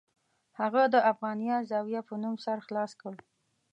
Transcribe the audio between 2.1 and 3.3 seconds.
نوم سر خلاص کړ.